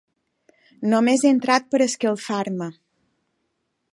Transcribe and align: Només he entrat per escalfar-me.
Només 0.93 1.25
he 1.27 1.33
entrat 1.35 1.69
per 1.75 1.83
escalfar-me. 1.87 2.73